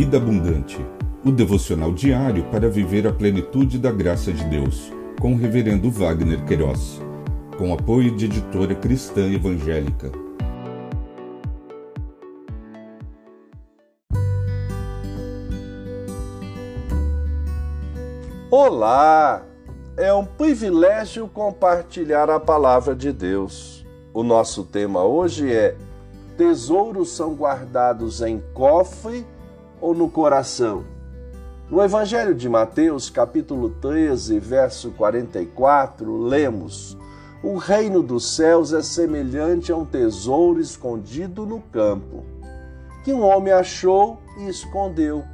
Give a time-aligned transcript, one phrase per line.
[0.00, 0.78] Vida Abundante,
[1.22, 6.42] o devocional diário para viver a plenitude da graça de Deus, com o Reverendo Wagner
[6.46, 6.98] Queiroz,
[7.58, 10.10] com apoio de editora cristã evangélica.
[18.50, 19.42] Olá!
[19.98, 23.84] É um privilégio compartilhar a palavra de Deus.
[24.14, 25.76] O nosso tema hoje é
[26.38, 29.26] Tesouros são guardados em cofre
[29.80, 30.84] ou no coração?
[31.70, 36.98] No Evangelho de Mateus, capítulo 13, verso 44, lemos:
[37.44, 42.24] O reino dos céus é semelhante a um tesouro escondido no campo,
[43.04, 45.24] que um homem achou e escondeu.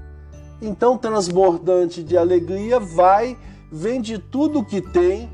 [0.60, 3.38] Então, transbordante de alegria, vai,
[3.72, 5.30] vende tudo o que tem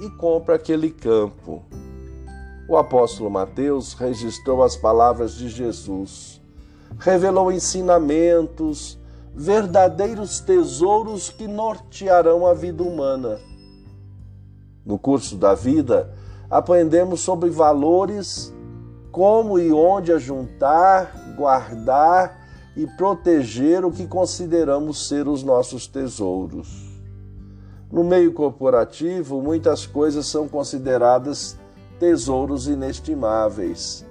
[0.00, 1.64] e compra aquele campo.
[2.68, 6.40] O apóstolo Mateus registrou as palavras de Jesus
[6.98, 8.98] revelou ensinamentos,
[9.34, 13.38] verdadeiros tesouros que nortearão a vida humana.
[14.84, 16.10] No curso da vida,
[16.48, 18.52] aprendemos sobre valores,
[19.10, 22.46] como e onde ajuntar, guardar
[22.76, 26.86] e proteger o que consideramos ser os nossos tesouros.
[27.90, 31.56] No meio corporativo, muitas coisas são consideradas
[31.98, 34.04] tesouros inestimáveis,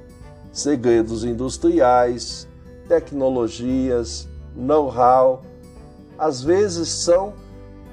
[0.52, 2.47] segredos industriais,
[2.88, 5.44] tecnologias, know-how,
[6.17, 7.33] às vezes são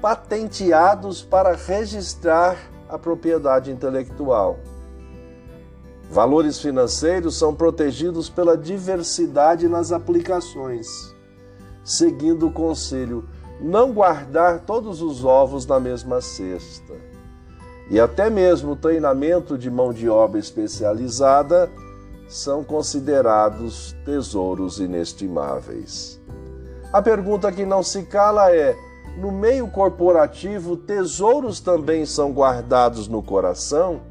[0.01, 2.57] patenteados para registrar
[2.89, 4.57] a propriedade intelectual.
[6.09, 10.87] Valores financeiros são protegidos pela diversidade nas aplicações,
[11.83, 13.27] seguindo o conselho
[13.59, 16.93] não guardar todos os ovos na mesma cesta.
[17.89, 21.69] E até mesmo treinamento de mão de obra especializada
[22.27, 26.21] são considerados tesouros inestimáveis.
[26.91, 28.75] A pergunta que não se cala é:
[29.17, 34.01] no meio corporativo, tesouros também são guardados no coração?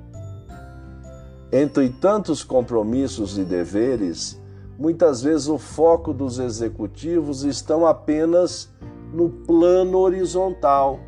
[1.53, 4.41] Entre tantos compromissos e deveres,
[4.78, 8.70] muitas vezes o foco dos executivos estão apenas
[9.12, 10.98] no plano horizontal.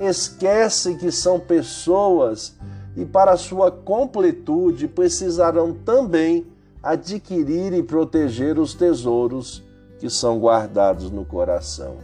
[0.00, 2.56] Esquece que são pessoas
[2.96, 6.46] e para sua completude precisarão também
[6.82, 9.62] adquirir e proteger os tesouros
[9.98, 11.96] que são guardados no coração.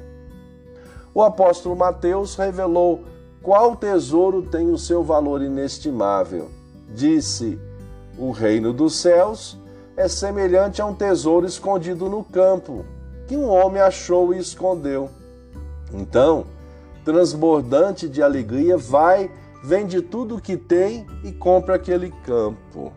[1.15, 3.01] O apóstolo Mateus revelou
[3.43, 6.49] qual tesouro tem o seu valor inestimável.
[6.95, 7.59] Disse:
[8.19, 9.59] O reino dos céus
[9.97, 12.85] é semelhante a um tesouro escondido no campo,
[13.27, 15.11] que um homem achou e escondeu.
[15.93, 16.47] Então,
[17.05, 19.31] transbordante de alegria, vai
[19.63, 22.93] vende tudo o que tem e compra aquele campo.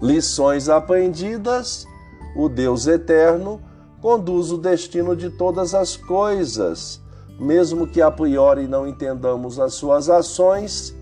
[0.00, 1.86] Lições aprendidas:
[2.34, 3.60] o Deus eterno
[4.00, 7.00] conduz o destino de todas as coisas,
[7.38, 10.96] mesmo que a priori não entendamos as suas ações,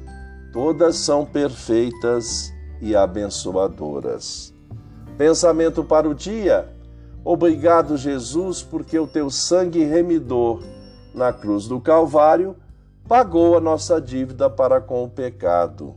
[0.53, 4.53] todas são perfeitas e abençoadoras.
[5.17, 6.69] Pensamento para o dia:
[7.25, 10.63] Obrigado, Jesus, porque o teu sangue remidor
[11.15, 12.57] na cruz do Calvário
[13.09, 15.97] pagou a nossa dívida para com o pecado.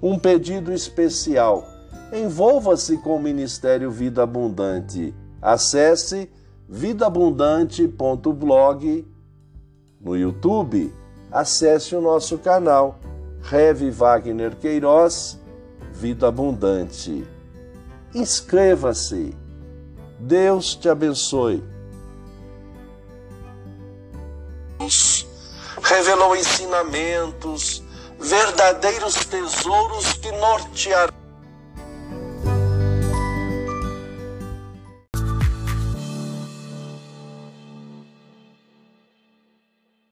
[0.00, 1.68] Um pedido especial.
[2.12, 5.12] Envolva-se com o Ministério Vida Abundante.
[5.42, 6.30] Acesse
[6.68, 9.04] vidaabundante.blog
[10.00, 10.94] no YouTube.
[11.32, 13.00] Acesse o nosso canal
[13.42, 15.40] Reve Wagner Queiroz
[15.92, 17.26] Vida Abundante.
[18.14, 19.36] Inscreva-se.
[20.20, 21.64] Deus te abençoe
[25.82, 27.82] revelou ensinamentos,
[28.18, 31.25] verdadeiros tesouros que nortearão